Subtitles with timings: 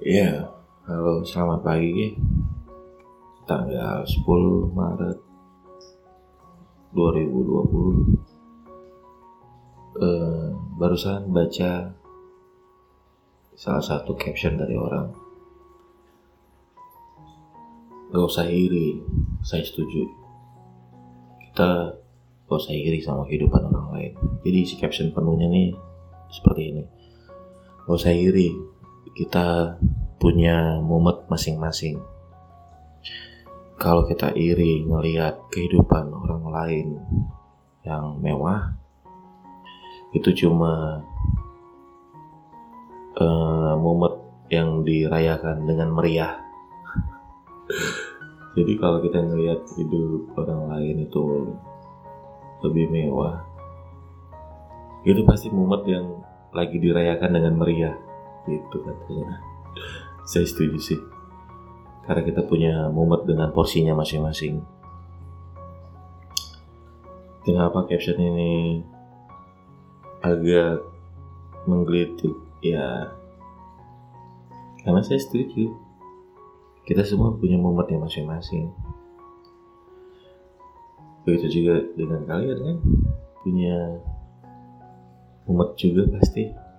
[0.00, 0.48] Iya,
[0.88, 2.16] halo selamat pagi.
[3.44, 5.18] Tanggal 10 Maret
[6.96, 8.16] 2020
[10.00, 11.92] eh, Barusan baca
[13.52, 15.12] salah satu caption dari orang.
[18.08, 19.04] Gak usah iri,
[19.44, 20.08] saya setuju.
[21.44, 21.92] Kita
[22.48, 24.12] gak usah iri sama kehidupan orang lain.
[24.48, 25.76] Jadi si caption penuhnya nih
[26.32, 26.88] seperti ini.
[27.84, 28.79] Gak usah iri,
[29.14, 29.76] kita
[30.20, 31.98] punya mumet masing-masing.
[33.80, 36.88] Kalau kita iri ngelihat kehidupan orang lain
[37.80, 38.76] yang mewah,
[40.12, 41.00] itu cuma
[43.16, 44.20] uh, mumet
[44.52, 46.36] yang dirayakan dengan meriah.
[48.58, 51.56] Jadi kalau kita ngelihat hidup orang lain itu
[52.60, 53.40] lebih mewah,
[55.08, 56.20] itu pasti mumet yang
[56.52, 58.09] lagi dirayakan dengan meriah
[58.50, 59.38] gitu katanya.
[60.26, 61.00] Saya setuju sih.
[62.06, 64.58] Karena kita punya mumet dengan porsinya masing-masing.
[67.46, 68.82] Kenapa caption ini.
[70.20, 70.82] Agak
[71.70, 72.34] menggelitik
[72.66, 73.14] ya.
[74.82, 75.70] Karena saya setuju.
[76.82, 78.74] Kita semua punya mumetnya masing-masing.
[81.22, 82.76] Begitu juga dengan kalian kan.
[83.46, 83.76] Punya
[85.46, 86.69] mumet juga pasti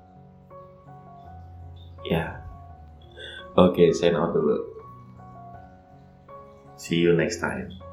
[2.08, 2.42] Ya.
[3.60, 4.64] Oke, okay, sign out dulu.
[6.80, 7.91] See you next time.